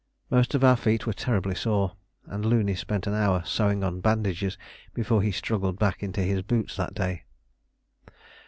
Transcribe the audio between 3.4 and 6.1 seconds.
sewing on bandages before he struggled back